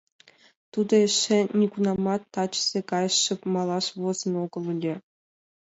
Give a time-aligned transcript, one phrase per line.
[0.71, 4.95] Тудо эше нигунамат тачысе гай шып малаш возын огыл ыле.